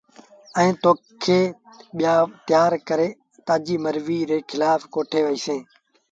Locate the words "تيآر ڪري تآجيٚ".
2.47-3.83